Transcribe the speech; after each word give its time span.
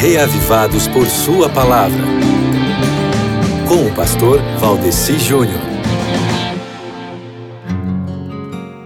reavivados 0.00 0.86
por 0.86 1.08
Sua 1.08 1.48
palavra. 1.50 2.04
Com 3.66 3.84
o 3.84 3.94
pastor 3.96 4.40
Valdeci 4.60 5.18
Júnior. 5.18 5.58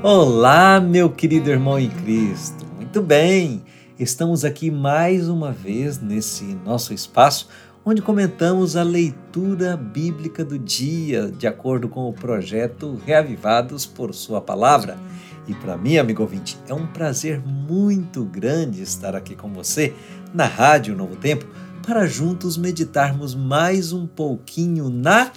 Olá, 0.03 0.81
meu 0.81 1.11
querido 1.11 1.51
irmão 1.51 1.79
em 1.79 1.91
Cristo. 1.91 2.65
Muito 2.77 3.03
bem, 3.03 3.63
estamos 3.99 4.43
aqui 4.43 4.71
mais 4.71 5.29
uma 5.29 5.53
vez 5.53 6.01
nesse 6.01 6.59
nosso 6.65 6.95
espaço 6.95 7.47
onde 7.85 8.01
comentamos 8.01 8.75
a 8.75 8.83
leitura 8.83 9.77
bíblica 9.77 10.43
do 10.43 10.59
dia, 10.59 11.31
de 11.31 11.47
acordo 11.47 11.89
com 11.89 12.09
o 12.09 12.13
projeto 12.13 12.99
Reavivados 13.05 13.85
por 13.85 14.15
Sua 14.15 14.41
Palavra. 14.41 14.97
E 15.47 15.55
para 15.55 15.77
mim, 15.77 15.97
amigo 15.99 16.23
ouvinte, 16.23 16.57
é 16.69 16.75
um 16.75 16.87
prazer 16.87 17.41
muito 17.41 18.25
grande 18.25 18.81
estar 18.81 19.17
aqui 19.17 19.35
com 19.35 19.53
você 19.53 19.93
na 20.33 20.47
Rádio 20.47 20.95
Novo 20.95 21.17
Tempo 21.17 21.47
para 21.85 22.07
juntos 22.07 22.57
meditarmos 22.57 23.35
mais 23.35 23.93
um 23.93 24.07
pouquinho 24.07 24.89
na 24.89 25.33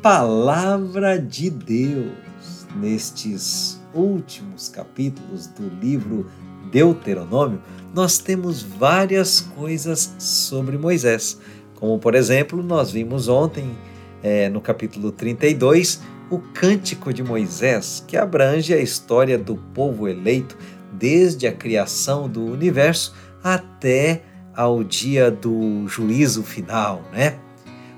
Palavra 0.00 1.18
de 1.18 1.50
Deus. 1.50 2.66
Nestes 2.76 3.80
últimos 3.92 4.68
capítulos 4.68 5.48
do 5.48 5.68
livro 5.80 6.30
Deuteronômio, 6.70 7.60
nós 7.92 8.18
temos 8.18 8.62
várias 8.62 9.40
coisas 9.40 10.14
sobre 10.20 10.78
Moisés. 10.78 11.40
Como, 11.74 11.98
por 11.98 12.14
exemplo, 12.14 12.62
nós 12.62 12.92
vimos 12.92 13.26
ontem, 13.26 13.76
é, 14.22 14.48
no 14.48 14.60
capítulo 14.60 15.10
32, 15.10 16.00
o 16.30 16.38
Cântico 16.38 17.12
de 17.12 17.22
Moisés, 17.22 18.04
que 18.06 18.16
abrange 18.16 18.74
a 18.74 18.80
história 18.80 19.38
do 19.38 19.56
povo 19.56 20.08
eleito 20.08 20.56
desde 20.92 21.46
a 21.46 21.52
criação 21.52 22.28
do 22.28 22.44
universo 22.44 23.14
até 23.42 24.22
ao 24.54 24.82
dia 24.82 25.30
do 25.30 25.86
juízo 25.86 26.42
final, 26.42 27.02
né? 27.12 27.38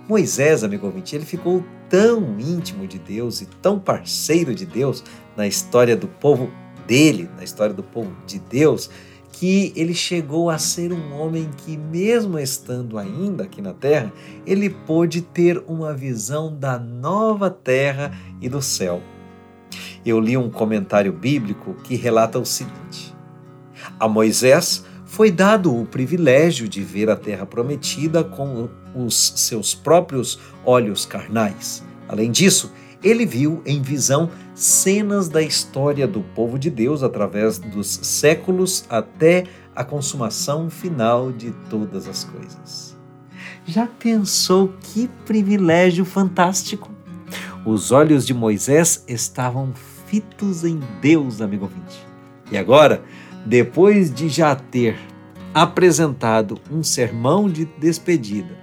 Moisés, 0.08 0.64
amigo 0.64 0.86
ouvinte, 0.86 1.14
ele 1.14 1.24
ficou 1.24 1.64
tão 1.88 2.38
íntimo 2.38 2.86
de 2.86 2.98
Deus 2.98 3.40
e 3.40 3.46
tão 3.46 3.78
parceiro 3.78 4.54
de 4.54 4.66
Deus 4.66 5.04
na 5.36 5.46
história 5.46 5.96
do 5.96 6.08
povo 6.08 6.50
dele, 6.86 7.30
na 7.36 7.44
história 7.44 7.74
do 7.74 7.82
povo 7.82 8.10
de 8.26 8.38
Deus, 8.38 8.90
que 9.38 9.72
ele 9.76 9.94
chegou 9.94 10.50
a 10.50 10.58
ser 10.58 10.92
um 10.92 11.14
homem 11.14 11.48
que, 11.58 11.76
mesmo 11.76 12.40
estando 12.40 12.98
ainda 12.98 13.44
aqui 13.44 13.62
na 13.62 13.72
terra, 13.72 14.12
ele 14.44 14.68
pôde 14.68 15.22
ter 15.22 15.62
uma 15.68 15.94
visão 15.94 16.52
da 16.52 16.76
nova 16.76 17.48
terra 17.48 18.10
e 18.40 18.48
do 18.48 18.60
céu. 18.60 19.00
Eu 20.04 20.18
li 20.18 20.36
um 20.36 20.50
comentário 20.50 21.12
bíblico 21.12 21.74
que 21.84 21.94
relata 21.94 22.36
o 22.36 22.44
seguinte: 22.44 23.14
A 24.00 24.08
Moisés 24.08 24.84
foi 25.04 25.30
dado 25.30 25.72
o 25.72 25.86
privilégio 25.86 26.68
de 26.68 26.82
ver 26.82 27.08
a 27.08 27.14
terra 27.14 27.46
prometida 27.46 28.24
com 28.24 28.68
os 28.92 29.34
seus 29.36 29.72
próprios 29.72 30.40
olhos 30.64 31.06
carnais. 31.06 31.84
Além 32.08 32.32
disso, 32.32 32.72
ele 33.04 33.24
viu 33.24 33.62
em 33.64 33.80
visão 33.80 34.28
cenas 34.58 35.28
da 35.28 35.40
história 35.40 36.06
do 36.06 36.20
povo 36.20 36.58
de 36.58 36.68
Deus 36.68 37.04
através 37.04 37.58
dos 37.58 37.86
séculos 38.02 38.84
até 38.90 39.44
a 39.74 39.84
consumação 39.84 40.68
final 40.68 41.30
de 41.30 41.52
todas 41.70 42.08
as 42.08 42.24
coisas. 42.24 42.96
Já 43.64 43.86
pensou 43.86 44.74
que 44.80 45.08
privilégio 45.24 46.04
fantástico? 46.04 46.90
Os 47.64 47.92
olhos 47.92 48.26
de 48.26 48.34
Moisés 48.34 49.04
estavam 49.06 49.72
fitos 50.06 50.64
em 50.64 50.80
Deus, 51.00 51.40
amigo 51.40 51.64
ouvinte. 51.64 52.04
E 52.50 52.58
agora, 52.58 53.04
depois 53.46 54.12
de 54.12 54.28
já 54.28 54.56
ter 54.56 54.98
apresentado 55.54 56.58
um 56.68 56.82
sermão 56.82 57.48
de 57.48 57.64
despedida, 57.64 58.56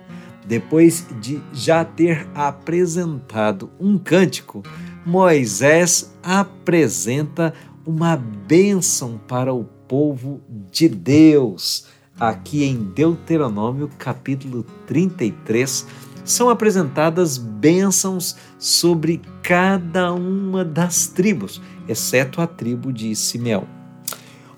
depois 0.46 1.08
de 1.22 1.42
já 1.54 1.86
ter 1.86 2.28
apresentado 2.36 3.70
um 3.80 3.98
cântico, 3.98 4.62
Moisés 5.06 6.12
apresenta 6.24 7.54
uma 7.86 8.18
bênção 8.18 9.20
para 9.28 9.54
o 9.54 9.64
povo 9.88 10.42
de 10.72 10.90
Deus. 10.90 11.86
Aqui 12.20 12.64
em 12.64 12.76
Deuteronômio, 12.76 13.88
capítulo 14.00 14.66
33, 14.88 15.86
são 16.24 16.50
apresentadas 16.50 17.38
bênçãos 17.38 18.36
sobre 18.58 19.22
cada 19.44 20.12
uma 20.12 20.66
das 20.66 21.06
tribos, 21.06 21.62
exceto 21.88 22.42
a 22.42 22.48
tribo 22.48 22.92
de 22.92 23.16
Simeão. 23.16 23.68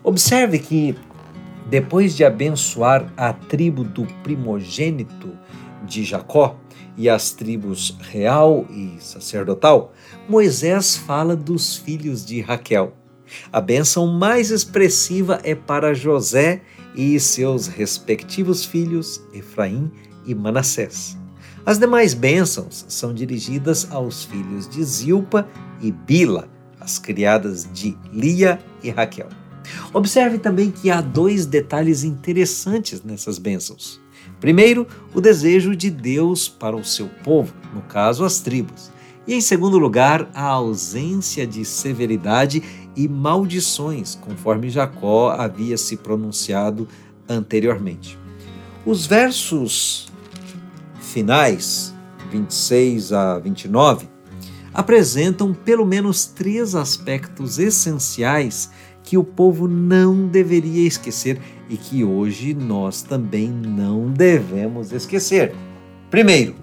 Observe 0.02 0.60
que, 0.60 0.96
depois 1.70 2.16
de 2.16 2.24
abençoar 2.24 3.12
a 3.18 3.34
tribo 3.34 3.84
do 3.84 4.06
primogênito, 4.24 5.30
de 5.88 6.04
Jacó 6.04 6.60
e 6.98 7.08
as 7.08 7.32
tribos 7.32 7.96
real 8.00 8.66
e 8.70 8.98
sacerdotal, 9.00 9.94
Moisés 10.28 10.98
fala 10.98 11.36
dos 11.36 11.78
filhos 11.78 12.26
de 12.26 12.42
Raquel. 12.42 12.94
A 13.52 13.62
bênção 13.62 14.08
mais 14.08 14.52
expressiva 14.52 15.40
é 15.44 15.54
para 15.54 15.94
José 15.94 16.62
e 16.96 17.20
seus 17.20 17.68
respectivos 17.68 18.66
filhos, 18.66 19.22
Efraim 19.34 19.92
e 20.26 20.34
Manassés. 20.34 21.18
As 21.66 21.78
demais 21.78 22.14
bênçãos 22.14 22.86
são 22.88 23.14
dirigidas 23.14 23.88
aos 23.92 24.24
filhos 24.24 24.68
de 24.70 24.84
Zilpa 24.84 25.48
e 25.82 25.92
Bila, 25.92 26.50
as 26.80 26.98
criadas 26.98 27.68
de 27.72 27.98
Lia 28.12 28.60
e 28.82 28.90
Raquel. 28.90 29.28
Observe 29.94 30.38
também 30.38 30.72
que 30.72 30.90
há 30.90 31.02
dois 31.02 31.46
detalhes 31.46 32.04
interessantes 32.04 33.04
nessas 33.04 33.38
bênçãos. 33.38 34.02
Primeiro, 34.40 34.88
o 35.14 35.22
desejo 35.22 35.76
de 35.76 35.90
Deus 35.90 36.48
para 36.48 36.76
o 36.76 36.84
seu 36.84 37.08
povo, 37.24 37.54
no 37.74 37.82
caso, 37.82 38.24
as 38.24 38.40
tribos. 38.40 38.92
E 39.28 39.34
em 39.34 39.42
segundo 39.42 39.78
lugar, 39.78 40.30
a 40.34 40.44
ausência 40.44 41.46
de 41.46 41.66
severidade 41.66 42.64
e 42.96 43.08
maldições, 43.08 44.16
conforme 44.16 44.70
Jacó 44.70 45.32
havia 45.32 45.78
se 45.78 45.98
pronunciado 45.98 46.88
anteriormente. 47.28 48.18
Os 48.86 49.06
versos 49.06 50.08
finais, 51.02 51.94
26 52.32 53.12
a 53.12 53.40
29, 53.40 54.08
apresentam 54.74 55.54
pelo 55.54 55.86
menos 55.86 56.26
três 56.26 56.76
aspectos 56.76 57.60
essenciais 57.60 58.70
que 59.08 59.18
o 59.18 59.24
povo 59.24 59.70
não 59.70 60.28
deveria 60.28 60.86
esquecer 60.86 61.40
e 61.70 61.78
que 61.78 62.04
hoje 62.04 62.54
nós 62.54 63.02
também 63.02 63.48
não 63.48 64.12
devemos 64.12 64.92
esquecer. 64.92 65.56
Primeiro, 66.12 66.56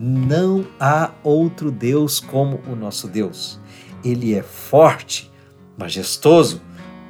não 0.00 0.66
há 0.80 1.12
outro 1.22 1.70
Deus 1.70 2.18
como 2.18 2.60
o 2.66 2.74
nosso 2.74 3.06
Deus. 3.06 3.60
Ele 4.04 4.34
é 4.34 4.42
forte, 4.42 5.30
majestoso, 5.78 6.60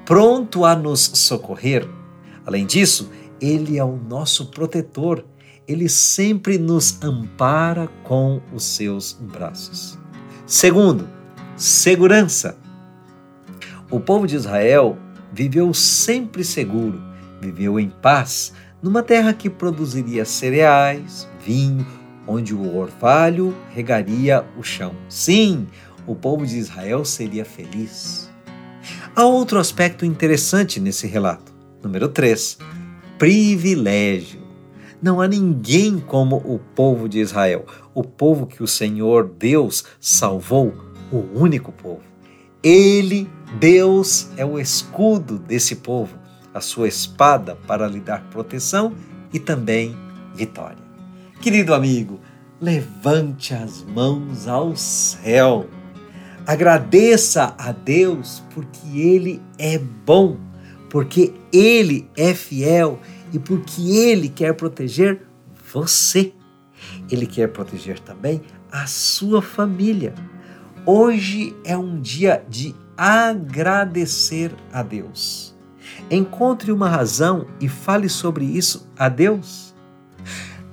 pronto 0.05 0.63
a 0.67 0.77
nos 0.77 1.01
socorrer. 1.01 1.89
Além 2.45 2.67
disso, 2.67 3.11
ele 3.41 3.79
é 3.79 3.85
o 3.85 3.97
nosso 3.97 4.51
protetor. 4.51 5.25
Ele 5.67 5.89
sempre 5.89 6.59
nos 6.59 7.03
ampara 7.03 7.89
com 8.05 8.43
os 8.53 8.65
seus 8.65 9.15
braços. 9.15 9.99
Segundo, 10.45 11.09
segurança. 11.57 12.62
O 13.93 14.01
povo 14.01 14.27
de 14.27 14.35
Israel 14.35 14.97
viveu 15.31 15.75
sempre 15.75 16.43
seguro, 16.43 16.99
viveu 17.43 17.79
em 17.79 17.91
paz, 17.91 18.55
numa 18.83 19.03
terra 19.03 19.35
que 19.35 19.51
produziria 19.51 20.25
cereais, 20.25 21.29
vinho, 21.45 21.87
onde 22.27 22.55
o 22.55 22.75
orvalho 22.75 23.55
regaria 23.75 24.47
o 24.59 24.63
chão. 24.63 24.95
Sim, 25.11 25.67
o 26.07 26.15
povo 26.15 26.47
de 26.47 26.57
Israel 26.57 27.05
seria 27.05 27.45
feliz. 27.45 28.33
Há 29.15 29.27
outro 29.27 29.59
aspecto 29.59 30.07
interessante 30.07 30.81
nesse 30.81 31.07
relato. 31.07 31.53
Número 31.83 32.09
3. 32.09 32.57
Privilégio. 33.19 34.41
Não 35.03 35.21
há 35.21 35.29
ninguém 35.29 35.99
como 35.99 36.37
o 36.37 36.59
povo 36.59 37.11
de 37.11 37.19
Israel, 37.21 37.67
o 37.93 38.03
povo 38.03 38.47
que 38.47 38.63
o 38.63 38.67
Senhor 38.67 39.29
Deus 39.39 39.85
salvou, 40.01 40.73
o 41.13 41.39
único 41.39 41.71
povo. 41.73 42.12
Ele 42.63 43.29
Deus 43.59 44.29
é 44.37 44.45
o 44.45 44.59
escudo 44.59 45.39
desse 45.39 45.77
povo, 45.77 46.17
a 46.55 46.61
sua 46.61 46.89
espada 46.89 47.57
para 47.67 47.87
lhe 47.87 48.01
dar 48.01 48.23
proteção 48.31 48.95
e 49.33 49.39
também 49.39 49.97
vitória. 50.35 50.83
Querido 51.41 51.75
amigo, 51.75 52.21
levante 52.61 53.53
as 53.53 53.83
mãos 53.83 54.47
ao 54.47 54.77
céu. 54.77 55.69
Agradeça 56.47 57.55
a 57.59 57.73
Deus 57.73 58.43
porque 58.55 58.87
Ele 58.99 59.43
é 59.59 59.79
bom, 59.79 60.37
porque 60.89 61.35
Ele 61.53 62.09
é 62.17 62.33
fiel 62.33 63.01
e 63.33 63.39
porque 63.39 63.83
Ele 63.83 64.29
quer 64.29 64.55
proteger 64.55 65.23
você. 65.73 66.33
Ele 67.11 67.27
quer 67.27 67.49
proteger 67.49 67.99
também 67.99 68.41
a 68.71 68.87
sua 68.87 69.43
família. 69.43 70.15
Hoje 70.85 71.55
é 71.65 71.77
um 71.77 72.01
dia 72.01 72.45
de 72.49 72.75
agradecer 72.97 74.53
a 74.73 74.83
Deus. 74.83 75.55
Encontre 76.11 76.73
uma 76.73 76.89
razão 76.89 77.47
e 77.61 77.69
fale 77.69 78.09
sobre 78.09 78.45
isso 78.45 78.91
a 78.99 79.09
Deus. 79.09 79.73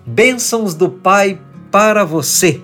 Bênçãos 0.04 0.74
do 0.74 0.90
Pai 0.90 1.40
para 1.72 2.04
você 2.04 2.60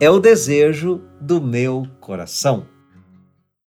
é 0.00 0.08
o 0.10 0.18
desejo 0.18 1.02
do 1.20 1.38
meu 1.38 1.86
coração. 2.00 2.64